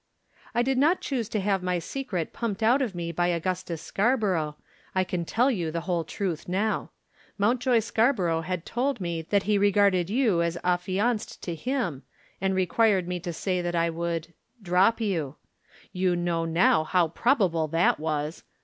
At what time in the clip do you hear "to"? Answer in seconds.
1.29-1.39, 11.43-11.53, 13.19-13.31